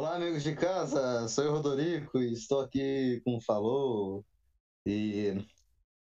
[0.00, 4.24] Olá, amigos de casa, sou eu, Rodorico, e estou aqui com o Falou.
[4.86, 5.46] E.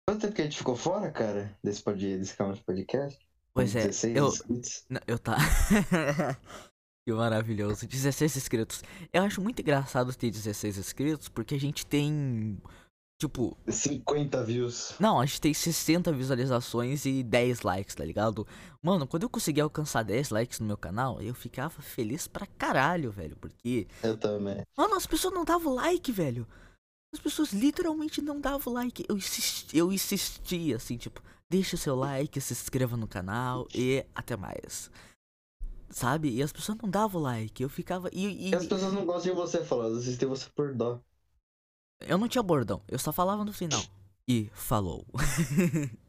[0.07, 2.17] Quanto tempo que a gente ficou fora, cara, desse, pod...
[2.17, 3.19] desse canal de podcast?
[3.53, 4.27] Pois é, 16 eu.
[4.29, 4.85] inscritos.
[4.89, 5.35] Não, eu tá.
[7.05, 7.85] que maravilhoso.
[7.85, 8.81] 16 inscritos.
[9.11, 12.57] Eu acho muito engraçado ter 16 inscritos porque a gente tem.
[13.21, 14.95] Tipo, 50 views.
[14.99, 18.47] não, a gente tem 60 visualizações e 10 likes, tá ligado?
[18.81, 23.11] Mano, quando eu consegui alcançar 10 likes no meu canal, eu ficava feliz pra caralho,
[23.11, 23.35] velho.
[23.35, 24.63] Porque, Eu também.
[24.75, 26.47] mano, as pessoas não davam like, velho.
[27.13, 29.05] As pessoas literalmente não davam like.
[29.07, 34.03] Eu insisti, eu insisti assim, tipo, deixa o seu like, se inscreva no canal e
[34.15, 34.89] até mais.
[35.91, 36.29] Sabe?
[36.35, 37.61] E as pessoas não davam like.
[37.61, 38.09] Eu ficava.
[38.11, 40.99] E, e- E as pessoas não gostam de você, elas assistem você por dó.
[42.07, 43.81] Eu não tinha bordão, eu só falava no final.
[44.27, 45.05] E falou.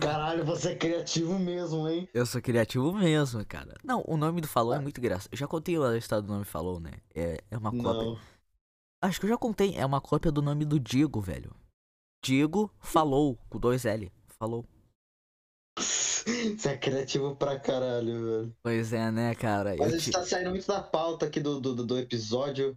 [0.00, 2.08] Caralho, você é criativo mesmo, hein?
[2.14, 3.74] Eu sou criativo mesmo, cara.
[3.84, 5.28] Não, o nome do Falou é muito engraçado.
[5.30, 6.92] Eu já contei a história do nome Falou, né?
[7.14, 8.04] É, é uma cópia.
[8.04, 8.18] Não.
[9.02, 9.76] Acho que eu já contei.
[9.76, 11.54] É uma cópia do nome do Digo, velho.
[12.24, 14.10] Digo Falou, com dois L.
[14.38, 14.64] Falou.
[15.78, 18.56] Você é criativo pra caralho, velho.
[18.62, 19.76] Pois é, né, cara?
[19.78, 22.76] Mas Eu a gente ti- tá saindo muito da pauta aqui do, do- do episódio.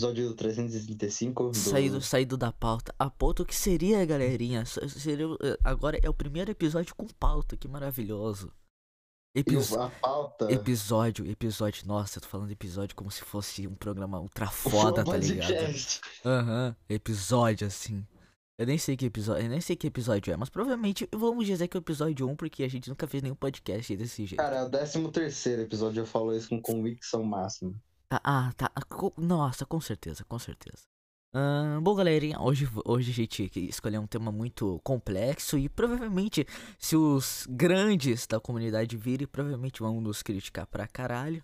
[0.00, 1.50] Episódio 335.
[1.50, 1.54] Do...
[1.54, 2.94] Saído, saído da pauta.
[2.98, 4.64] A pauta o que seria, galerinha?
[4.64, 8.50] Seria, eh, agora é o primeiro episódio com pauta, que maravilhoso.
[9.34, 10.50] Epis- a pauta.
[10.50, 11.86] Episódio, episódio.
[11.86, 15.52] Nossa, eu tô falando episódio como se fosse um programa ultra foda, tá ligado?
[16.24, 18.02] Aham, episódio assim.
[18.58, 21.68] Eu nem sei que episódio, eu nem sei que episódio é, mas provavelmente vamos dizer
[21.68, 24.40] que é o episódio 1 porque a gente nunca fez nenhum podcast desse jeito.
[24.40, 27.74] Cara, é o 13 terceiro episódio, eu falo isso com convicção máxima.
[28.10, 28.72] Tá, ah, tá.
[28.74, 28.82] ah,
[29.16, 30.82] Nossa, com certeza, com certeza.
[31.80, 36.44] Bom, galerinha, hoje, hoje a gente escolheu um tema muito complexo e provavelmente,
[36.76, 41.40] se os grandes da comunidade virem, provavelmente vão nos criticar pra caralho.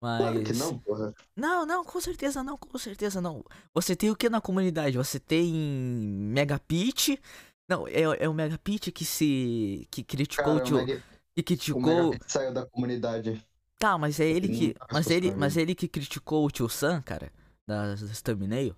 [0.00, 0.20] Mas.
[0.20, 1.14] Claro que não, porra.
[1.34, 3.44] Não, não, com certeza não, com certeza não.
[3.74, 4.96] Você tem o que na comunidade?
[4.96, 7.20] Você tem Megapit.
[7.68, 9.88] Não, é, é o Megapit que se.
[9.90, 10.76] que criticou Cara, o o tio.
[10.76, 11.02] Mega,
[11.34, 11.82] Que o criticou.
[11.82, 13.44] Megapix saiu da comunidade.
[13.78, 14.68] Tá, mas é ele que.
[14.68, 17.32] nunca Mas ele, mas ele que criticou o tio Sam, cara,
[17.66, 18.74] das, das thumbnail.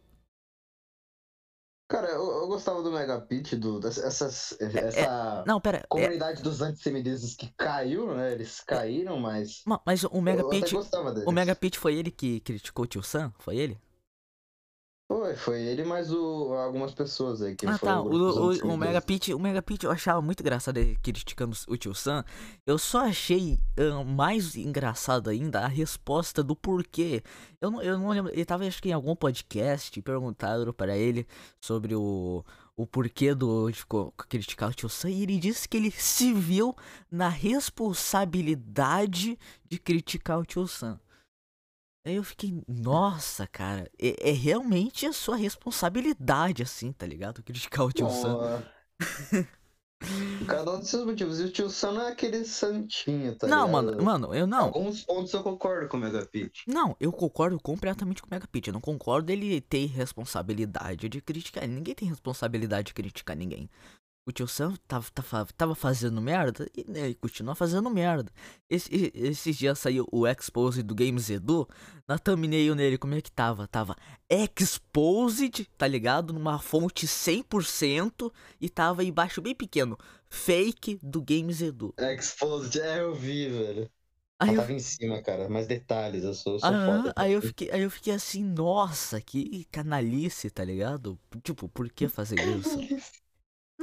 [1.88, 5.78] Cara, eu, eu gostava do Megapit, do, dessa, essas, essa Não, pera.
[5.78, 8.32] É, comunidade dos antissemitismos que caiu, né?
[8.32, 9.62] Eles caíram, mas.
[9.64, 10.74] ma- mas o Megapit.
[11.24, 13.32] O Megapit foi ele que criticou o tio Sam?
[13.38, 13.78] Foi ele?
[15.26, 18.76] Foi, foi ele mais o, algumas pessoas aí que Ah tá, o, o, o.
[18.76, 22.24] Megapit, o Megapit eu achava muito engraçado ele criticando o tio Sam.
[22.64, 27.24] Eu só achei ah, mais engraçado ainda a resposta do porquê.
[27.60, 31.26] Eu não, eu não lembro, ele tava acho que em algum podcast, perguntaram para ele
[31.60, 32.44] sobre o,
[32.76, 33.84] o porquê do de
[34.28, 36.76] criticar o tio Sam e ele disse que ele se viu
[37.10, 39.36] na responsabilidade
[39.68, 41.00] de criticar o tio Sam.
[42.06, 47.42] Aí eu fiquei, nossa, cara, é, é realmente a sua responsabilidade, assim, tá ligado?
[47.42, 48.62] Criticar o tio Sam.
[50.46, 51.40] Cada um dos seus motivos.
[51.40, 53.72] E o tio Sam não é aquele santinho, tá não, ligado?
[53.72, 54.66] mano, mano, eu não.
[54.66, 56.62] Alguns pontos eu concordo com o Megapit.
[56.68, 58.68] Não, eu concordo completamente com o Megapit.
[58.68, 61.66] Eu não concordo ele ter responsabilidade de criticar.
[61.66, 63.68] Ninguém tem responsabilidade de criticar ninguém.
[64.26, 68.32] O tio Sam tava, tava, tava fazendo merda e, né, continua fazendo merda.
[68.68, 71.68] Esse, esses dias saiu o expose do Games Edu.
[72.08, 73.68] Na thumbnail nele, como é que tava?
[73.68, 73.96] Tava
[74.28, 76.32] exposed, tá ligado?
[76.32, 79.96] Numa fonte 100% e tava embaixo bem pequeno.
[80.28, 81.94] Fake do Games Edu.
[81.98, 83.90] Exposed, é, eu vi, velho.
[84.40, 85.48] Aí eu tava em cima, cara.
[85.48, 87.14] Mais detalhes, eu sou, eu sou Aham, foda.
[87.16, 91.18] aí eu fiquei, aí eu fiquei assim, nossa, que canalice, tá ligado?
[91.42, 92.88] Tipo, por que fazer isso?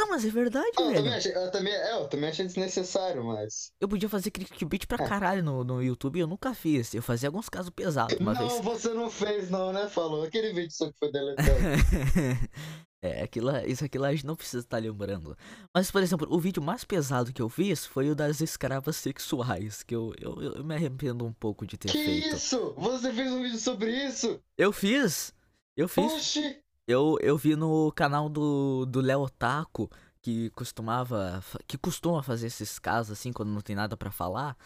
[0.03, 0.97] Não, mas é verdade, Ah, eu, velho.
[0.97, 3.71] também achei, eu, também, é, eu também achei desnecessário, mas.
[3.79, 5.07] Eu podia fazer clickbait pra É.
[5.07, 6.93] caralho no, no YouTube, eu nunca fiz.
[6.93, 8.59] Eu fazia alguns casos pesados uma não, vez.
[8.61, 9.87] você não fez, não, né?
[9.87, 10.23] Falou.
[10.23, 11.49] Aquele vídeo só que foi deletado.
[13.01, 15.37] é, aquilo, isso aqui lá a gente não precisa estar lembrando.
[15.73, 19.83] Mas, por exemplo, o vídeo mais pesado que eu fiz foi o das escravas sexuais,
[19.83, 22.35] que eu, eu, eu me arrependo um pouco de ter que feito.
[22.35, 22.73] isso?
[22.77, 24.39] Você fez um vídeo sobre isso?
[24.57, 25.33] Eu fiz!
[25.75, 26.11] Eu fiz!
[26.13, 26.62] Oxi!
[26.87, 29.89] Eu, eu vi no canal do, do Léo Taco,
[30.21, 31.41] que costumava.
[31.67, 34.57] que costuma fazer esses casos assim quando não tem nada pra falar.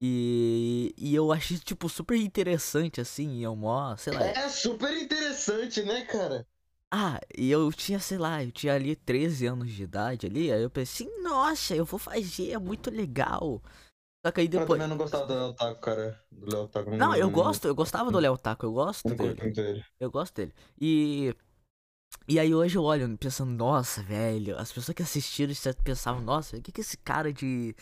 [0.00, 4.20] E, e eu achei, tipo, super interessante, assim, e eu mó, sei lá.
[4.20, 6.46] É super interessante, né, cara?
[6.92, 10.62] Ah, e eu tinha, sei lá, eu tinha ali 13 anos de idade ali, aí
[10.62, 13.60] eu pensei, nossa, eu vou fazer, é muito legal.
[14.24, 14.78] Só que aí Eu depois.
[14.78, 16.20] também não gostava do Léo Taco, cara.
[16.30, 16.90] Do Léo Taco.
[16.90, 19.30] Não, eu gosto, eu gostava do Léo Taco, eu gosto Não dele.
[19.30, 19.84] curto muito ele.
[19.98, 20.52] Eu gosto dele.
[20.80, 21.34] E.
[22.26, 26.56] E aí hoje eu olho pensando, nossa, velho, as pessoas que assistiram isso pensavam, nossa,
[26.56, 27.74] o que que esse cara de.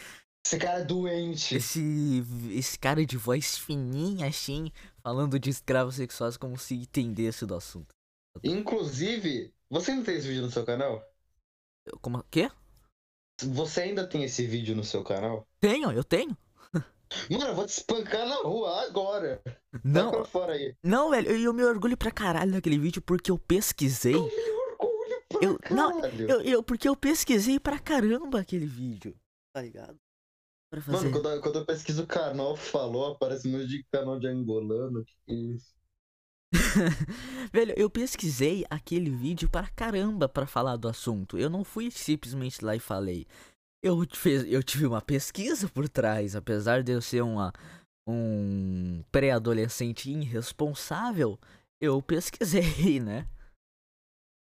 [0.44, 1.54] Esse cara é doente.
[1.54, 2.24] Esse.
[2.50, 7.94] Esse cara de voz fininha assim falando de escravos sexuais como se entendesse do assunto.
[8.42, 11.02] Inclusive, você não tem esse vídeo no seu canal?
[12.00, 12.50] Como quê?
[13.40, 15.46] Você ainda tem esse vídeo no seu canal?
[15.60, 16.36] Tenho, eu tenho.
[17.30, 19.42] Mano, eu vou te espancar na rua agora.
[19.84, 20.74] Não, pra fora aí.
[20.82, 24.14] não, velho, eu, eu me orgulho pra caralho daquele vídeo porque eu pesquisei.
[24.14, 26.30] Eu me orgulho pra Eu- não, caralho.
[26.30, 29.14] Eu, eu, porque eu pesquisei pra caramba aquele vídeo.
[29.54, 29.98] Tá ligado?
[30.70, 31.08] Pra fazer.
[31.08, 34.26] Mano, quando, eu- quando eu pesquiso o canal falou, aparece um monte de canal de
[34.26, 35.04] angolano.
[35.26, 35.72] Que isso.
[37.52, 41.38] Velho, eu pesquisei aquele vídeo pra caramba pra falar do assunto.
[41.38, 43.26] Eu não fui simplesmente lá e falei.
[43.82, 47.52] Eu, fez, eu tive uma pesquisa por trás, apesar de eu ser uma,
[48.06, 51.38] um pré-adolescente irresponsável,
[51.80, 53.26] eu pesquisei, né?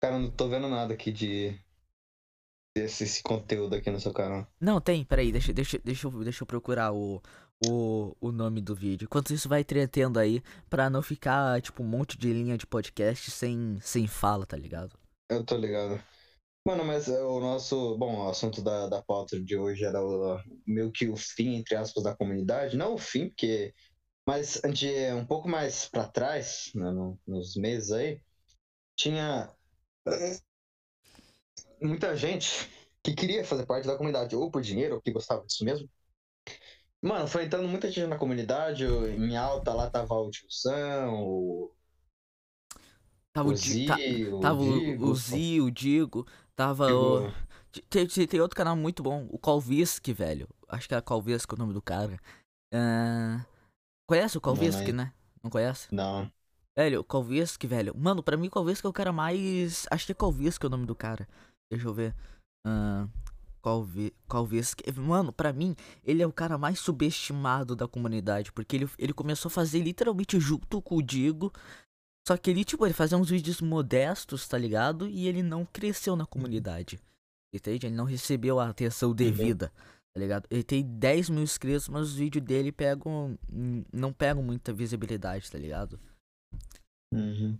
[0.02, 1.58] Cara, não tô vendo nada aqui de.
[2.76, 4.46] Desse esse conteúdo aqui no seu canal.
[4.60, 7.20] Não, tem, peraí, deixa, deixa, deixa, eu, deixa eu procurar o,
[7.66, 9.06] o, o nome do vídeo.
[9.06, 13.30] Enquanto isso, vai entretendo aí pra não ficar, tipo, um monte de linha de podcast
[13.30, 14.96] sem, sem fala, tá ligado?
[15.28, 16.00] Eu tô ligado.
[16.68, 17.96] Mano, mas é, o nosso.
[17.96, 21.74] Bom, o assunto da, da pauta de hoje era o, meio que o fim, entre
[21.74, 22.76] aspas, da comunidade.
[22.76, 23.74] Não o fim, porque.
[24.26, 28.20] Mas de um pouco mais pra trás, né, no- nos meses aí,
[28.94, 29.50] tinha
[30.06, 30.38] eh,
[31.80, 32.68] muita gente
[33.02, 35.88] que queria fazer parte da comunidade, ou por dinheiro, ou que gostava disso mesmo.
[37.00, 41.72] Mano, foi entrando muita gente na comunidade, em alta lá tava o Tio Sam, o,
[43.32, 46.26] Tava o Di- tá- Zi, o o Digo,
[46.58, 47.32] tava o.
[47.88, 50.48] Tem, tem, tem outro canal muito bom, o Calvisky, velho.
[50.68, 52.18] Acho que é Calvisky o nome do cara.
[52.74, 53.44] Ah,
[54.08, 55.04] conhece o Calvisky, não.
[55.04, 55.12] né?
[55.42, 55.86] Não conhece?
[55.92, 56.30] Não.
[56.76, 57.96] Velho, o Calvisky, velho.
[57.96, 59.86] Mano, pra mim o Calvisky é o cara mais.
[59.90, 61.28] Acho que é Calvisky o nome do cara.
[61.70, 62.14] Deixa eu ver.
[62.66, 63.06] Ah,
[63.62, 64.12] Calvi...
[64.96, 68.50] Mano, pra mim, ele é o cara mais subestimado da comunidade.
[68.50, 71.52] Porque ele, ele começou a fazer literalmente junto com o Digo.
[72.28, 75.08] Só que ele, tipo, ele fazia uns vídeos modestos, tá ligado?
[75.08, 77.00] E ele não cresceu na comunidade.
[77.54, 77.86] Entende?
[77.86, 79.72] Ele não recebeu a atenção devida,
[80.12, 80.46] tá ligado?
[80.50, 83.38] Ele tem 10 mil inscritos, mas os vídeos dele pegam.
[83.50, 85.98] hum, não pegam muita visibilidade, tá ligado?
[87.14, 87.58] Uhum.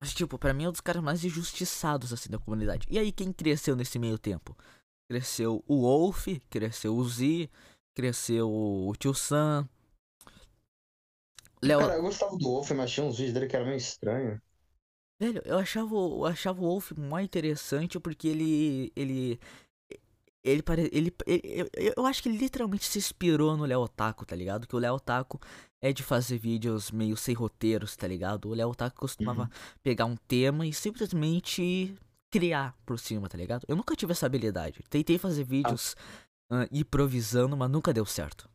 [0.00, 2.86] Mas, tipo, pra mim é um dos caras mais injustiçados, assim, da comunidade.
[2.88, 4.56] E aí, quem cresceu nesse meio tempo?
[5.10, 7.50] Cresceu o Wolf, cresceu o Z,
[7.96, 9.68] cresceu o Tio Sam.
[11.62, 14.40] Léo, Cara, eu gostava do Wolf, mas tinha uns vídeos dele que era meio estranho.
[15.20, 18.92] velho, eu achava, o- eu achava o Wolf mais interessante porque ele.
[18.96, 19.40] Ele.
[20.44, 20.88] Ele, pare...
[20.92, 21.42] ele, ele
[21.74, 24.66] eu, eu- acho que ele literalmente se inspirou no Léo Otaku, tá ligado?
[24.68, 25.40] Que o Léo Otaku
[25.80, 28.48] é de fazer vídeos meio sem roteiros, tá ligado?
[28.48, 29.48] O Léo Otaku costumava Uhum.
[29.82, 31.96] pegar um tema e simplesmente
[32.30, 33.64] criar por cima, tá ligado?
[33.66, 34.84] Eu nunca tive essa habilidade.
[34.88, 35.96] Tentei fazer vídeos
[36.48, 38.48] ah, improvisando, mas nunca deu certo.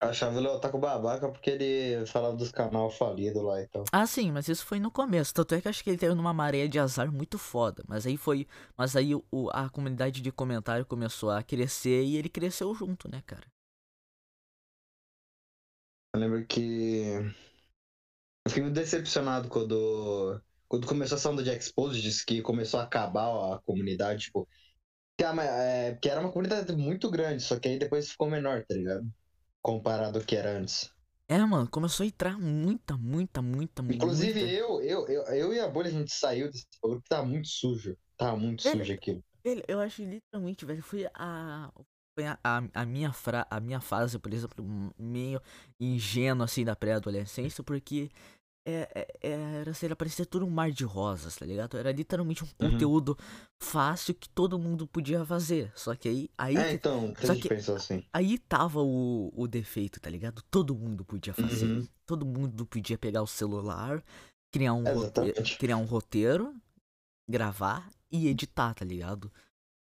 [0.00, 3.84] Eu achava ele otaku babaca porque ele falava dos canal falidos lá e tal.
[3.90, 5.32] Ah, sim, mas isso foi no começo.
[5.32, 7.82] Tanto é que acho que ele teve numa maré de azar muito foda.
[7.88, 8.46] Mas aí foi.
[8.76, 13.22] Mas aí o, a comunidade de comentário começou a crescer e ele cresceu junto, né,
[13.26, 13.46] cara?
[16.14, 17.04] Eu lembro que.
[18.44, 20.42] Eu fiquei muito decepcionado quando.
[20.68, 24.46] Quando começou a ação do Jack Exposed, que começou a acabar a comunidade, tipo.
[25.18, 28.74] A é, que era uma comunidade muito grande, só que aí depois ficou menor, tá
[28.74, 29.10] ligado?
[29.66, 30.90] Comparado ao que era antes.
[31.28, 34.54] É, mano, começou a entrar muita, muita, muita, Inclusive, muita.
[34.54, 37.48] eu, eu, eu, eu e a bolha, a gente saiu desse bagulho porque tava muito
[37.48, 37.96] sujo.
[38.16, 39.24] Tava muito Velho, sujo aquilo.
[39.44, 41.72] Velho, eu acho que literalmente, velho, foi a.
[42.14, 44.64] Foi a, a, a minha fra, a minha fase, por exemplo,
[44.98, 45.40] meio
[45.78, 48.08] ingênua assim da pré-adolescência, porque
[48.66, 48.88] é,
[49.22, 49.30] é-
[49.60, 51.76] era, sei lá, parecia tudo um mar de rosas, tá ligado?
[51.78, 52.70] Era literalmente um Uhum.
[52.72, 53.16] conteúdo
[53.62, 55.70] fácil que todo mundo podia fazer.
[55.74, 58.04] Só que aí, aí, É, então, só que- pensou assim.
[58.12, 60.42] aí tava o, o defeito, tá ligado?
[60.50, 61.66] Todo mundo podia fazer.
[61.66, 61.86] Uhum.
[62.04, 64.02] Todo mundo podia pegar o celular,
[64.52, 66.54] criar um, roteiro, criar um roteiro,
[67.28, 69.30] gravar e editar, tá ligado?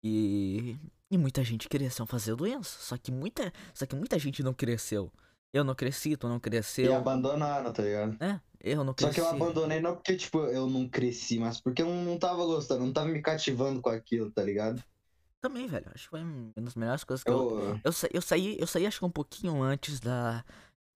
[0.04, 0.78] E,
[1.10, 2.78] e muita gente cresceu fazendo isso.
[2.82, 5.12] Só que muita, só que muita gente não cresceu.
[5.54, 6.96] Eu não cresci, tu não E cresceu.
[6.96, 8.18] abandonaram, tá ligado?
[8.24, 11.82] É, eu não Só que eu abandonei não porque, tipo, eu não cresci, mas porque
[11.82, 14.82] eu não tava gostando, não tava me cativando com aquilo, tá ligado?
[15.42, 15.86] Também, velho.
[15.94, 18.66] Acho que foi uma das melhores coisas que eu, Eu, Eu, sa eu saí, eu
[18.66, 20.46] saí acho que um pouquinho antes da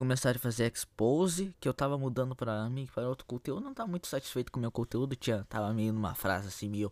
[0.00, 3.74] começar a fazer expose, que eu tava mudando pra mim para outro conteúdo, eu não
[3.74, 6.90] tava muito satisfeito com o meu conteúdo, tinha tava meio numa frase assim meio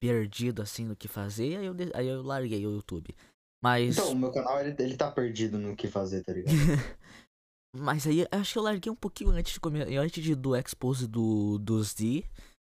[0.00, 3.14] perdido assim no que fazer, aí eu aí eu larguei o YouTube.
[3.62, 6.54] Mas Então, o meu canal, ele, ele tá perdido no que fazer, tá ligado?
[7.74, 11.06] mas aí acho que eu larguei um pouquinho antes de comer, antes de, do expose
[11.06, 12.24] do do Z.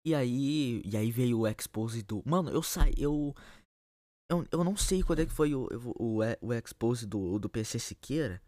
[0.06, 2.22] E aí, e aí veio o expose do.
[2.24, 3.34] Mano, eu saí, eu
[4.30, 5.66] eu, eu não sei quando é que foi o,
[5.98, 8.42] o, o, o expose do, do PC Siqueira.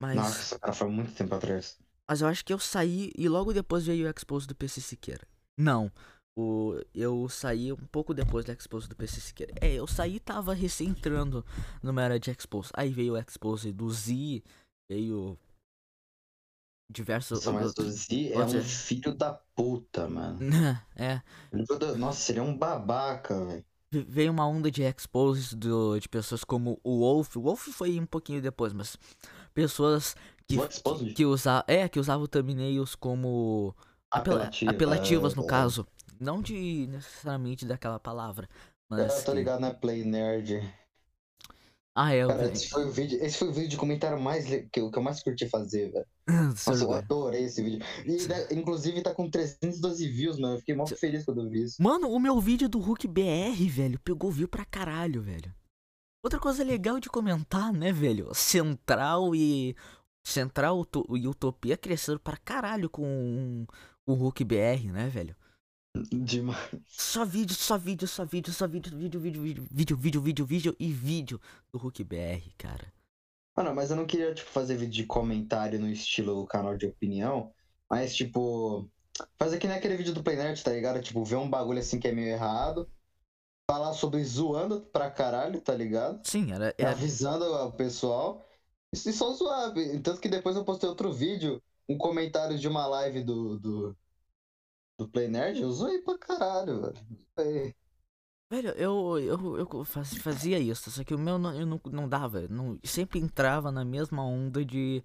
[0.00, 1.78] Mas, Nossa, foi muito tempo atrás.
[2.08, 5.26] mas eu acho que eu saí e logo depois veio o expose do PC Siqueira.
[5.58, 5.90] Não.
[6.40, 9.52] O, eu saí um pouco depois do expose do PC Siqueira.
[9.60, 11.44] É, eu saí e tava recém entrando
[11.82, 12.70] numa era de expose.
[12.74, 14.40] Aí veio o expose do Z,
[14.88, 15.36] veio
[16.88, 17.44] diversos.
[17.44, 20.38] Nossa, mas o Z é um filho da puta, mano.
[20.94, 21.20] é,
[21.98, 23.64] Nossa, é um babaca, velho.
[23.90, 27.36] ve- veio uma onda de exposes do, de pessoas como o Wolf.
[27.36, 28.96] O Wolf foi um pouquinho depois, mas
[29.54, 30.14] pessoas
[30.46, 31.14] que, O Exposed?
[31.14, 33.74] que, usa, é, que usavam thumbnails como
[34.10, 35.46] apela- Apelativa, apelativas, no é.
[35.46, 35.86] caso.
[36.20, 38.48] Não de necessariamente daquela palavra.
[38.90, 40.60] Mas eu tô que- ligado na Play Nerd.
[41.94, 44.80] Ah, é, Cara, esse foi o vídeo, esse foi o vídeo de comentário mais que,
[44.80, 46.06] eu- que eu mais curti fazer, velho.
[46.54, 47.84] Nossa, eu adorei esse vídeo.
[48.06, 50.54] E, né, inclusive, tá com 312 views, mano.
[50.54, 51.82] Eu fiquei mó feliz quando eu vi isso.
[51.82, 55.52] Mano, o meu vídeo do Hulk BR, velho, pegou view pra caralho, velho.
[56.22, 58.32] Outra coisa legal de comentar, né, velho?
[58.34, 59.74] Central e.
[60.24, 63.66] Central e Utopia cresceram pra caralho com
[64.06, 65.34] o Hulk BR, né, velho?
[65.94, 66.58] Demais.
[66.86, 70.76] Só vídeo, só vídeo, só vídeo, só vídeo, vídeo, vídeo, vídeo, vídeo, vídeo, vídeo, vídeo
[70.78, 71.40] e vídeo
[71.72, 72.92] do Hulk BR, cara.
[73.56, 77.52] Mano, mas eu não queria, tipo, fazer vídeo de comentário no estilo canal de opinião.
[77.90, 78.88] Mas, tipo,
[79.36, 81.00] fazer que nem aquele vídeo do Play Nerd, tá ligado?
[81.00, 82.88] Tipo, ver um bagulho assim que é meio errado.
[83.68, 86.20] Falar sobre zoando pra caralho, tá ligado?
[86.24, 86.74] Sim, era.
[86.78, 86.90] Era...
[86.90, 88.46] avisando o pessoal.
[88.92, 89.98] E só suave.
[90.00, 93.96] Tanto que depois eu postei outro vídeo, um comentário de uma live do, do,
[94.98, 95.60] do Play Nerd.
[95.60, 97.06] Eu zoei pra caralho, velho.
[97.38, 97.74] Zoei.
[98.50, 102.08] Velho, eu, eu, eu faz- fazia isso, só que o meu não, eu não, não
[102.08, 105.04] dava, não, sempre entrava na mesma onda de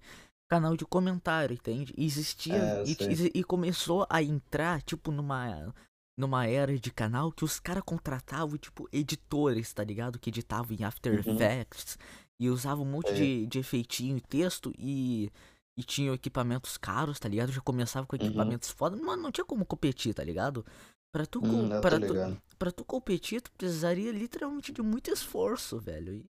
[0.50, 1.92] canal de comentário, entende?
[1.96, 5.74] E existia, É, e, e- e começou a entrar, tipo, numa,
[6.18, 10.18] numa era de canal que os caras contratavam, tipo, editores, tá ligado?
[10.18, 11.34] Que editavam em After Uhum.
[11.34, 11.98] Effects
[12.40, 13.14] e usavam um monte É.
[13.14, 15.30] de, de efeitinho e texto e,
[15.76, 17.50] e tinham equipamentos caros, tá ligado?
[17.52, 18.26] Já começava com Uhum.
[18.26, 20.64] equipamentos foda, mano, não tinha como competir, tá ligado?
[21.12, 22.14] Pra tu, Hum, pra tu,
[22.58, 26.24] pra tu competir, tu precisaria literalmente de muito esforço, velho.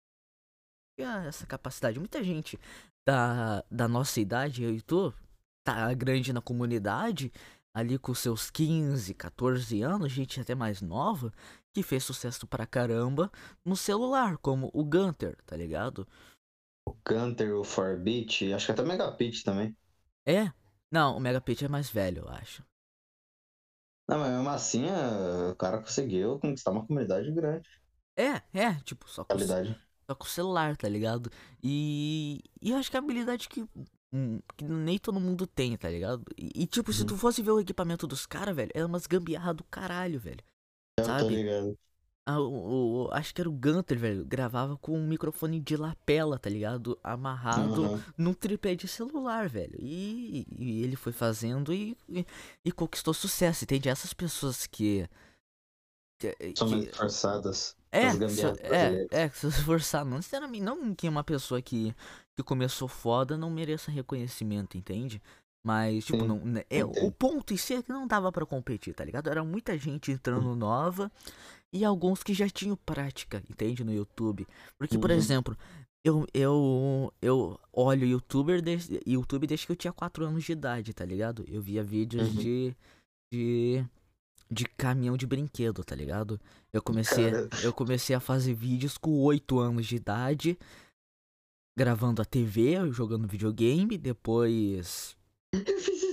[0.99, 1.99] E essa capacidade.
[1.99, 2.59] Muita gente
[3.07, 5.13] da, da nossa idade, eu e tu,
[5.65, 7.33] tá grande na comunidade,
[7.73, 11.33] ali com seus 15, 14 anos, gente até mais nova,
[11.73, 13.31] que fez sucesso pra caramba
[13.65, 16.07] no celular, como o Gunter, tá ligado?
[16.87, 19.75] O Gunter, o Forbit, acho que até o Megapit também.
[20.27, 20.51] É?
[20.91, 22.65] Não, o Megapit é mais velho, eu acho.
[24.09, 27.69] Não, mas mesmo assim, é, o cara conseguiu conquistar uma comunidade grande.
[28.17, 31.31] É, é, tipo, só com, só com o celular, tá ligado?
[31.63, 33.63] E, e eu acho que é a habilidade que,
[34.13, 36.25] hum, que nem todo mundo tem, tá ligado?
[36.37, 37.07] E, e, tipo, se Uhum.
[37.07, 40.45] tu fosse ver o equipamento dos caras, velho, é umas gambiarra do caralho, velho.
[40.97, 41.31] Eu tô Sabe?
[41.31, 41.77] ligado.
[42.35, 46.39] Ah, o, o- acho que era o Gunter, velho, gravava com um microfone de lapela,
[46.39, 46.99] tá ligado?
[47.03, 48.05] Amarrado Aham.
[48.17, 49.77] num tripé de celular, velho.
[49.79, 52.27] E, e ele foi fazendo e, e,
[52.65, 53.89] e conquistou sucesso, entende?
[53.89, 55.09] Essas pessoas que.
[56.19, 57.75] que, São que- forçadas.
[57.91, 59.09] é, se, gambiarras é, brasileiras.
[59.13, 61.95] é, que se esforçar, não sinceramente, não que uma pessoa que,
[62.37, 65.21] que começou foda não mereça reconhecimento, entende?
[65.63, 68.47] Mas, tipo, Sim, não, né, é, o ponto em si é que não dava pra
[68.47, 69.29] competir, tá ligado?
[69.29, 71.13] Era muita gente entrando nova
[71.73, 73.85] e alguns que já tinham prática, entende?
[73.85, 74.47] No YouTube.
[74.79, 75.17] Porque, por Uhum.
[75.17, 75.57] exemplo,
[76.05, 80.93] eu, eu, eu olho youtuber desde, YouTube desde que eu tinha 4 anos de idade,
[80.95, 81.45] tá ligado?
[81.49, 82.35] Eu via vídeos Uhum.
[82.35, 82.77] de,
[83.33, 83.85] de,
[84.51, 86.41] de caminhão de brinquedo, tá ligado?
[86.73, 87.49] Eu comecei, Cara.
[87.63, 90.59] eu comecei a fazer vídeos com 8 anos de idade,
[91.79, 95.17] gravando a TV, jogando videogame, depois.
[95.53, 96.10] Eu fiz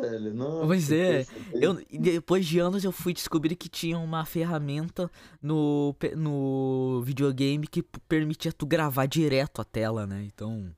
[0.00, 0.34] velho.
[0.34, 5.10] Nossa, Pois é, Eu, depois de anos eu fui descobrir que tinha uma ferramenta
[5.42, 10.24] no, no videogame que permitia tu gravar direto a tela, né?
[10.24, 10.74] Então.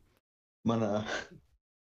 [0.65, 1.05] Mano,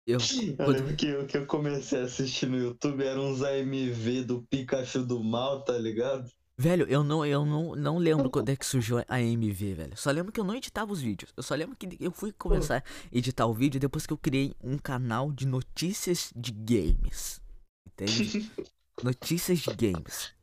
[0.06, 0.18] Eu.
[0.50, 4.24] eu quando- lembro que o que eu comecei a assistir no YouTube eram uns AMV
[4.24, 6.30] do Pikachu do mal, tá ligado?
[6.60, 9.96] Velho, eu não, eu não, não lembro quando é que surgiu a AMV, velho.
[9.96, 11.32] Só lembro que eu não editava os vídeos.
[11.38, 12.84] Eu só lembro que eu fui começar a
[13.16, 17.40] editar o vídeo depois que eu criei um canal de notícias de games.
[17.88, 18.52] Entende?
[19.04, 20.34] notícias de games.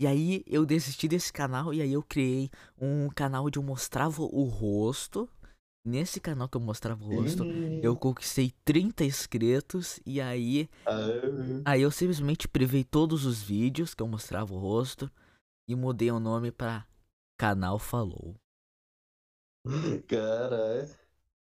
[0.00, 2.48] E aí eu desisti desse canal e aí eu criei
[2.80, 5.28] um canal onde eu mostrava o rosto.
[5.84, 7.44] Nesse canal que eu mostrava o rosto,
[7.82, 14.02] eu conquistei 30 inscritos e aí Ah, Aí eu simplesmente privei todos os vídeos que
[14.02, 15.10] eu mostrava o rosto
[15.68, 16.86] e mudei o nome pra
[17.38, 18.36] Canal Falou.
[20.08, 20.88] Caralho.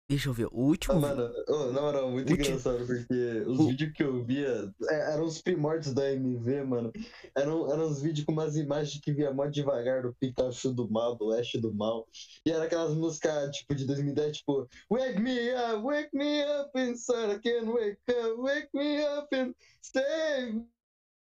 [0.07, 0.47] Deixa eu ver.
[0.47, 1.01] O Ah, último.
[1.01, 3.15] mano, oh, na moral, muito Último- engraçado, porque
[3.47, 6.93] os O- vídeos que eu via é, eram os primórdios da MV, mano.
[7.35, 11.17] Eram, eram uns vídeos com umas imagens que via mó devagar do Pikachu do mal,
[11.17, 12.07] do Ash do mal.
[12.47, 17.33] E era aquelas músicas, tipo, de 2010, tipo, Wake me up, wake me up inside,
[17.37, 20.63] I can't wake up, wake me up and save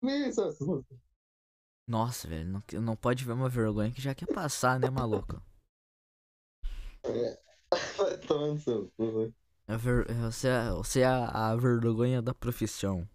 [0.02, 0.30] me.
[0.30, 0.98] Sabe essas músicas?
[1.86, 2.46] Nossa, velho.
[2.46, 5.40] Não, não pode ver uma vergonha que já quer passar, né, maluco?
[7.98, 9.32] Vai tomando seu cu.
[9.68, 9.76] É
[10.08, 13.06] é- Você é, você é a, a vergonha da profissão.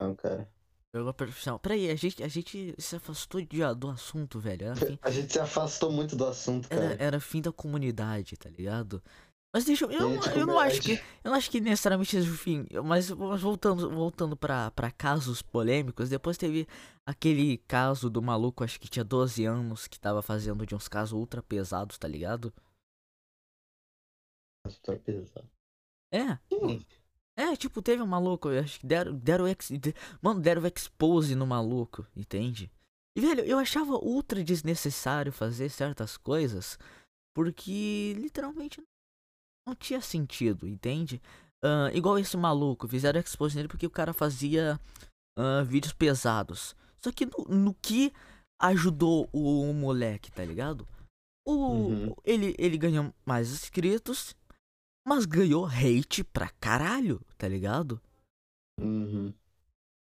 [0.00, 0.50] Não, cara.
[0.92, 1.58] Vergonha da profissão.
[1.60, 4.64] Peraí, a gente, a gente se afastou de- do assunto, velho.
[4.66, 7.02] Era fim, A gente se afastou muito do assunto, era, cara.
[7.02, 9.02] era fim da comunidade, tá ligado?
[9.56, 9.90] Mas deixa eu.
[9.90, 10.92] Eu, eu não acho que.
[11.24, 12.66] Eu não acho que necessariamente seja o fim.
[12.84, 16.68] Mas, mas voltando, voltando pra, pra casos polêmicos, depois teve
[17.06, 21.14] aquele caso do maluco, acho que tinha 12 anos, que tava fazendo de uns casos
[21.18, 22.52] ultra pesados, tá ligado?
[24.82, 25.48] Tá pesado.
[26.12, 26.34] É.
[26.52, 26.84] Sim.
[27.34, 31.46] É, tipo, teve um maluco, acho que deram, deram ex, de- mano, deram expose no
[31.46, 32.70] maluco, entende?
[33.16, 36.78] E, velho, eu achava ultra desnecessário fazer certas coisas,
[37.34, 38.86] porque literalmente não
[39.74, 41.20] tinha sentido, entende?
[41.62, 44.78] Ah, igual esse maluco, fizeram expose nele porque o cara fazia
[45.38, 46.76] ah, vídeos pesados.
[46.98, 48.12] Só que no, no que
[48.60, 50.86] ajudou o, moleque, tá ligado?
[51.46, 52.14] O, Uhum.
[52.24, 54.34] ele, ele ganhou mais inscritos,
[55.06, 58.00] mas ganhou hate pra caralho, tá ligado?
[58.80, 59.32] Uhum.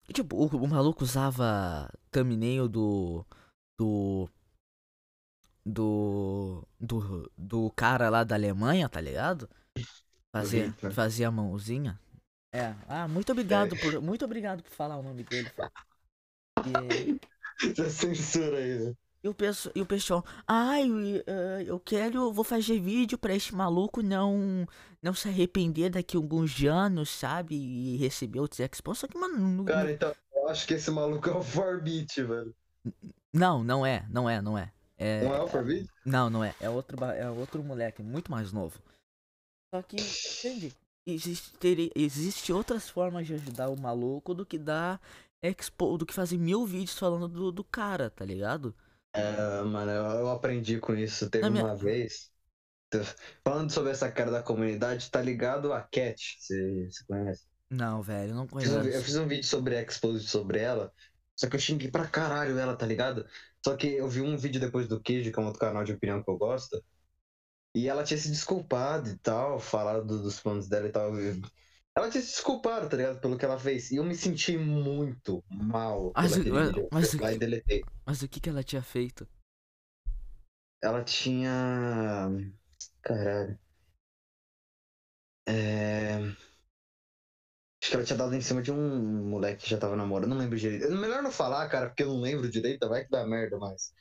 [0.08, 3.24] E, tipo, o, o maluco usava thumbnail do.
[3.78, 4.28] Do.
[5.68, 6.62] Do.
[6.78, 9.50] Do, do cara lá da Alemanha, tá ligado?
[10.32, 10.92] Fazia, Hitler.
[10.92, 11.98] fazia a mãozinha.
[12.52, 12.72] É.
[12.88, 14.00] Ah, muito obrigado por.
[14.00, 15.50] Muito obrigado por falar o nome dele.
[16.64, 17.20] E,
[17.74, 18.94] Já censura aí, né?
[19.24, 19.36] e o,
[19.74, 20.24] e o pessoal.
[20.46, 20.88] Ai,
[21.26, 22.18] eh, eu quero.
[22.18, 24.66] Eu vou fazer vídeo pra esse maluco não.
[25.02, 27.56] Não se arrepender daqui a alguns anos, sabe?
[27.56, 28.98] E receber outros expos.
[28.98, 29.36] Só que, mano.
[29.36, 32.54] não- Cara, então, eu acho que esse maluco é o Forbit, velho.
[33.32, 34.72] Não, não é, não é, não é.
[34.98, 35.88] É, Não é o Forbit?
[36.04, 36.54] Não, não é.
[36.60, 38.78] É outro, é outro moleque, muito mais novo.
[39.74, 40.74] Só que, entende?
[41.06, 41.52] Existe,
[41.94, 45.00] existe outras formas de ajudar o maluco do que dar
[45.40, 48.74] expo, do que fazer mil vídeos falando do, do cara, tá ligado?
[49.12, 51.30] É, mano, eu, eu aprendi com isso.
[51.30, 52.30] Teve minha- uma vez.
[53.44, 56.36] Falando sobre essa cara da comunidade, tá ligado a Cat?
[56.40, 57.46] Você você conhece?
[57.70, 59.04] Não, velho, não Fiz um vi- eu conheço.
[59.04, 60.92] fiz um vídeo sobre a Expose sobre ela.
[61.36, 63.26] Só que eu xinguei pra caralho ela, tá ligado?
[63.64, 65.92] Só que eu vi um vídeo depois do Queijo, que é um outro canal de
[65.92, 66.82] opinião que eu gosto.
[67.74, 71.12] E ela tinha se desculpado e tal, falado dos planos dela e tal.
[71.94, 73.20] Ela tinha se desculpado, tá ligado?
[73.20, 73.90] Pelo que ela fez.
[73.90, 76.10] E eu me senti muito mal.
[76.14, 77.84] Mas o- mas- o que-.
[78.06, 79.28] Mas o que que ela tinha feito?
[80.82, 82.28] Ela tinha.
[83.02, 83.58] Caralho.
[85.48, 86.18] É.
[87.86, 90.38] Acho que ela tinha dado em cima de um moleque que já tava namorando, não
[90.38, 90.90] lembro direito.
[90.90, 93.92] Melhor não falar, cara, porque eu não lembro direito, vai que dá merda, mas.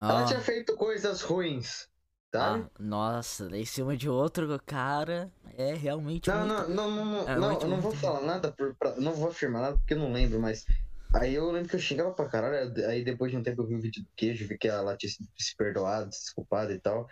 [0.00, 1.88] Ela Ah, tinha feito coisas ruins,
[2.32, 2.64] sabe?
[2.64, 6.68] ah, nossa, em cima de outro cara é realmente não, muito...
[6.68, 8.94] não, não, não, não, é não, muito, eu não vou muito- falar nada, por, pra-
[9.00, 10.64] não vou afirmar nada porque eu não lembro, mas.
[11.12, 13.74] Aí eu lembro que eu xingava pra caralho, aí depois de um tempo eu vi
[13.76, 17.08] o vídeo do queijo, vi que ela tinha se perdoado, se desculpado e tal.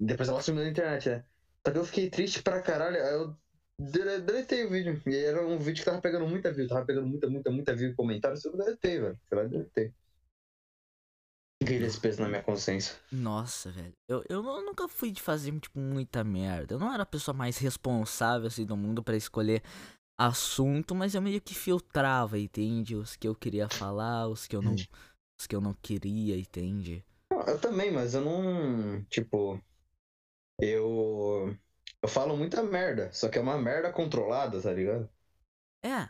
[0.00, 1.24] E depois ela sumiu na internet, né?
[1.66, 3.36] Só que eu fiquei triste pra caralho, aí eu
[3.78, 5.00] deletei o vídeo.
[5.06, 7.90] E era um vídeo que tava pegando muita view, tava pegando muita, muita, muita view
[7.90, 9.18] e comentários, eu deletei, velho.
[9.28, 9.92] Fui lá e deletei.
[11.62, 12.94] Fiquei esse peso na minha consciência.
[13.10, 13.92] Nossa, velho.
[14.06, 16.74] Eu, eu nu- nunca fui de fazer, tipo, muita merda.
[16.74, 19.62] Eu não era a pessoa mais responsável, assim, do mundo pra escolher
[20.18, 22.94] assunto, mas eu meio que filtrava, entende?
[22.94, 27.04] Os que eu queria falar, os que eu não, os que eu não queria, entende?
[27.46, 29.02] Eu também, mas eu não.
[29.04, 29.60] Tipo.
[30.60, 31.56] Eu.
[32.04, 35.10] Eu falo muita merda, só que é uma merda controlada, tá ligado?
[35.82, 36.08] É,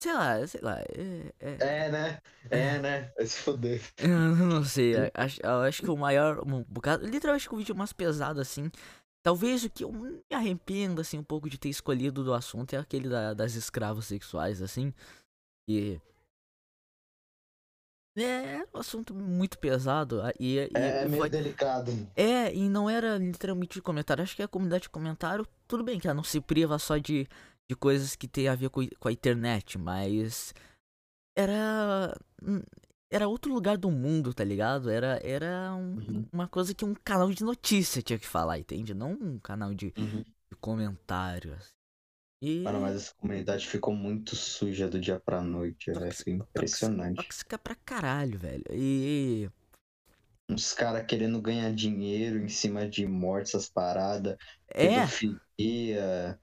[0.00, 0.78] sei lá, sei lá.
[0.80, 2.20] É, é- É, né?
[2.50, 3.12] É, né?
[3.16, 3.80] Vai se foder.
[3.98, 7.58] eu não sei, a- acho, eu acho que o maior um bocado, literalmente com o
[7.58, 8.70] vídeo mais pesado, assim.
[9.22, 12.78] Talvez o que eu me arrependo, assim, um pouco de ter escolhido do assunto é
[12.78, 14.92] aquele da- das escravos sexuais, assim.
[15.68, 16.00] E.
[18.16, 20.20] É um assunto muito pesado.
[20.38, 21.90] E, e É, é meio foi- delicado.
[22.14, 24.22] é, e não era literalmente de comentário.
[24.22, 27.26] Acho que a comunidade de comentário, tudo bem que ela não se priva só de,
[27.68, 30.54] de coisas que tem a ver com, com a internet, mas
[31.36, 32.16] era.
[32.42, 32.62] hum,
[33.10, 34.90] Era outro lugar do mundo, tá ligado?
[34.90, 36.24] Era, era um- Uhum.
[36.32, 38.92] uma coisa que um canal de notícia tinha que falar, entende?
[38.92, 40.24] Não um canal de, Uhum.
[40.50, 41.56] de comentário.
[42.44, 42.62] E.
[42.62, 46.00] Mano, mas essa comunidade ficou muito suja do dia pra noite, velho.
[46.06, 47.16] Tóxica- Foi impressionante.
[47.16, 48.64] Tóxica pra caralho, velho.
[48.70, 49.48] E.
[50.50, 54.36] uns caras querendo ganhar dinheiro em cima de mortes, essas paradas.
[54.68, 56.38] É, Pedofilia,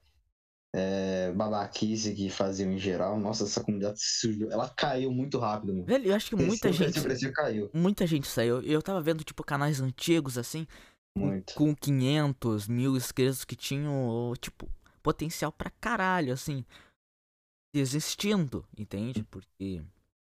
[0.74, 3.18] é, babaquice que faziam em geral.
[3.20, 4.50] Nossa, essa comunidade surgiu.
[4.50, 5.84] Ela caiu muito rápido, mano.
[5.84, 7.00] velho, eu acho que muita gente.
[7.00, 7.70] cresceu, caiu.
[7.72, 8.60] Muita gente saiu.
[8.62, 10.66] Eu tava vendo, tipo, canais antigos, assim,
[11.16, 11.54] Muito.
[11.54, 14.68] com 500 mil inscritos que tinham, tipo,
[15.02, 16.64] potencial pra caralho, assim,
[17.74, 19.24] existindo, entende?
[19.24, 19.82] Porque.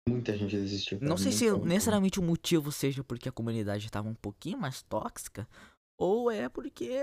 [0.07, 0.99] Muita gente desistiu.
[1.01, 1.73] Não sei se muita, muita.
[1.73, 5.47] necessariamente o motivo seja porque a comunidade tava um pouquinho mais tóxica,
[5.97, 6.99] ou é porque.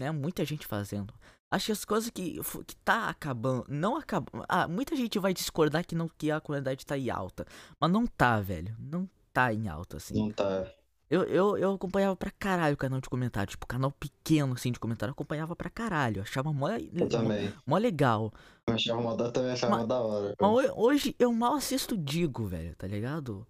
[0.00, 1.14] Né, muita gente fazendo.
[1.50, 3.66] Acho que as coisas que, que tá acabando.
[3.68, 4.44] Não acabando.
[4.48, 7.46] Ah, muita gente vai discordar que, não, que a comunidade tá em alta.
[7.78, 8.74] Mas não tá, velho.
[8.78, 10.14] Não tá em alta, assim.
[10.14, 10.66] Não tá.
[11.12, 13.50] Eu, eu, eu acompanhava pra caralho o canal de comentário.
[13.50, 15.10] Tipo, canal pequeno, assim, de comentário.
[15.10, 16.18] Eu acompanhava pra caralho.
[16.18, 17.52] Eu achava mó, Eu também.
[17.66, 18.32] mó legal.
[18.66, 20.34] Eu achava uma da também achava Mas- da hora.
[20.40, 23.46] Mas ho- hoje eu mal assisto Digo, velho, tá ligado?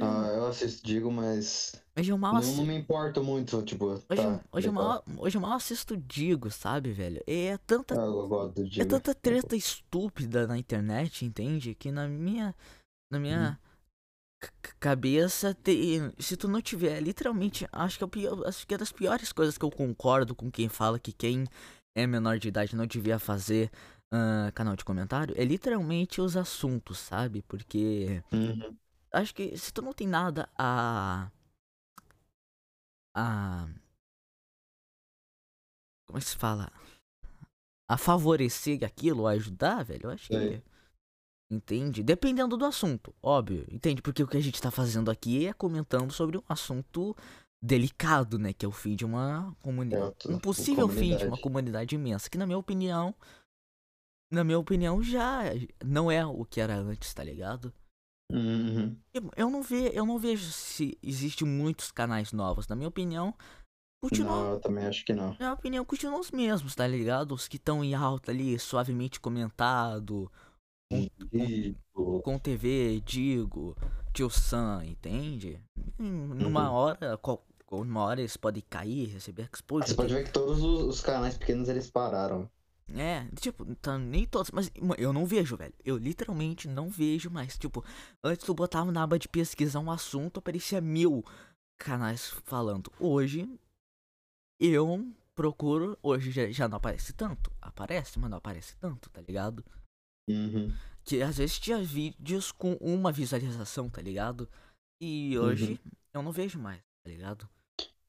[0.00, 1.74] Ah, eu assisto, digo, mas.
[1.98, 2.56] hoje eu mal Não, assisto.
[2.58, 3.86] não me importo muito, tipo.
[3.86, 7.22] Hoje, tá, hoje, eu mal, hoje eu mal assisto Digo, sabe, velho?
[7.26, 11.74] E é tanta, Ah, Eu gosto do é tanta treta estúpida na internet, entende?
[11.74, 12.54] Que na minha.
[13.10, 13.58] Na minha.
[13.62, 13.71] Uhum.
[14.80, 18.90] Cabeça, tem, se tu não tiver, literalmente, acho que, é pior, acho que é das
[18.90, 21.46] piores coisas que eu concordo com quem fala que quem
[21.94, 23.70] é menor de idade não devia fazer
[24.12, 27.42] ah, canal de comentário, é literalmente os assuntos, sabe?
[27.42, 28.76] Porque Uhum.
[29.12, 31.30] acho que se tu não tem nada a.
[33.14, 33.68] a.
[36.06, 36.70] Como é que se fala?
[37.88, 40.62] A favorecer aquilo, a ajudar, velho, eu acho que.
[41.52, 42.02] Entende?
[42.02, 43.66] Dependendo do assunto, óbvio.
[43.70, 44.00] Entende?
[44.00, 47.14] Porque o que a gente tá fazendo aqui é comentando sobre um assunto
[47.62, 48.54] delicado, né?
[48.54, 50.14] Que é o fim de uma comunidade.
[50.30, 51.42] Um possível fim de uma comunidade.
[51.42, 52.30] comunidade imensa.
[52.30, 53.14] Que na minha opinião.
[54.32, 55.42] Na minha opinião, já
[55.84, 57.70] não é o que era antes, tá ligado?
[58.32, 58.96] Uhum.
[59.12, 62.66] Eu, eu não ve, eu não vejo se existe muitos canais novos.
[62.66, 63.34] Na minha opinião,
[64.02, 64.42] continuam.
[64.42, 65.32] Não, eu também acho que não.
[65.32, 67.34] Na minha opinião, continuam os mesmos, tá ligado?
[67.34, 70.32] Os que estão em alta ali, suavemente comentado,
[71.32, 73.76] E, o- com TV, digo,
[74.12, 75.60] tio Sam, entende?
[75.98, 76.74] Numa Uhum.
[76.74, 79.88] hora, qual, numa hora eles podem cair, receber exposure.
[79.88, 82.50] Você pode ver que todos os, os canais pequenos eles pararam.
[82.94, 85.72] É, tipo, tá, nem todos, mas eu não vejo, velho.
[85.84, 87.56] Eu literalmente não vejo mais.
[87.56, 87.82] Tipo,
[88.22, 91.24] antes tu botava na aba de pesquisar um assunto, aparecia mil
[91.78, 92.92] canais falando.
[93.00, 93.48] Hoje,
[94.60, 97.50] eu procuro, hoje já, já não aparece tanto.
[97.60, 99.64] Aparece, mas não aparece tanto, tá ligado?
[100.28, 100.72] Uhum.
[101.04, 104.48] Que às vezes tinha vídeos com uma visualização, tá ligado?
[105.00, 105.80] E hoje
[106.14, 107.48] eu não vejo mais, tá ligado?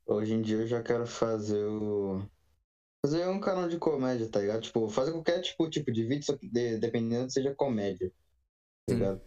[0.05, 2.23] Hoje em dia eu já quero fazer o.
[3.05, 4.61] Fazer um canal de comédia, tá ligado?
[4.61, 8.09] Tipo, fazer qualquer tipo, tipo de vídeo, só que de- dependendo seja comédia.
[8.09, 8.99] Tá Sim.
[8.99, 9.21] ligado?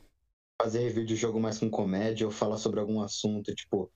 [0.63, 3.93] Fazer review de jogo mais com comédia ou falar sobre algum assunto, tipo.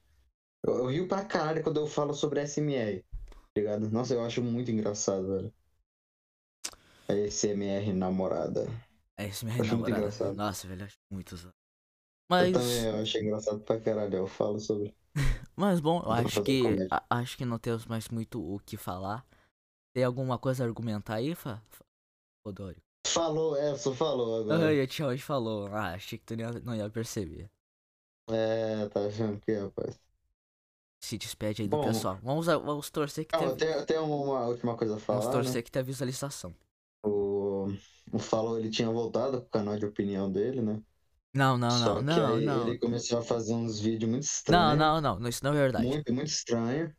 [0.67, 3.03] Eu, eu rio pra caralho quando eu falo sobre SMR.
[3.31, 3.89] Tá ligado?
[3.91, 5.55] Nossa, eu acho muito engraçado, velho.
[7.11, 8.65] A SMR namorada.
[9.17, 9.91] É meu Acho muito namorado.
[9.91, 10.37] engraçado.
[10.37, 11.37] Nossa, velho, acho muito.
[12.39, 14.17] Eu Mas, também eu acho engraçado pra caralho.
[14.17, 14.93] Eu falo sobre.
[15.57, 19.25] mas bom, eu acho que a- acho que não temos mais muito o que falar.
[19.95, 21.63] Tem alguma coisa a argumentar aí, Fa?
[22.47, 22.83] Rodório?
[23.07, 24.67] Falou, é, só falou agora.
[24.69, 25.67] Ai, a tia hoje falou.
[25.75, 27.51] Ah, achei que tu não ia, não ia perceber.
[28.29, 30.01] É, tá achando que, rapaz.
[30.99, 31.83] Se despede aí do Bom.
[31.85, 32.19] pessoal.
[32.23, 34.99] Vamos, a- vamos torcer que Não, eu teve, tenho, eu tenho uma última coisa a
[35.07, 35.43] vamos falar.
[35.43, 35.51] né?
[35.51, 36.55] torcer que tenha visualização.
[38.13, 40.81] O, o Falou, ele tinha voltado com o canal de opinião dele, né?
[41.33, 42.69] Não, não, Só não, que não, aí não.
[42.69, 44.77] ele começou a fazer uns vídeos muito estranhos.
[44.79, 45.87] não, não, não, isso não é verdade.
[45.87, 46.93] Muito, muito estranho.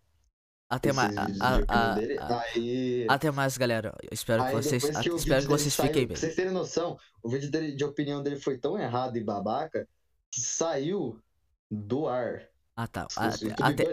[0.69, 1.09] Até mais.
[1.09, 2.17] vídeos de a- a- dele.
[2.17, 3.93] a- Aí, Até mais, galera.
[4.03, 6.21] Eu Espero que aí vocês, depois que espero que vocês saiu, fiquem pra bem.
[6.21, 9.85] vocês terem noção, o vídeo dele de opinião dele foi tão errado e babaca
[10.31, 11.21] que saiu
[11.69, 12.47] do ar.
[12.77, 13.05] Ah, tá.
[13.17, 13.91] Até,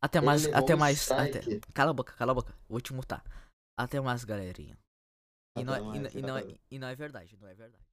[0.00, 1.40] até, ah, mais, até mais, até,
[1.74, 2.54] cala a boca, cala a boca.
[2.68, 3.24] Vou te mutar.
[3.76, 4.78] Até mais, galerinha.
[5.56, 7.54] E Até não, é- e, não- e não, é- e não é verdade, não é
[7.54, 7.84] verdade.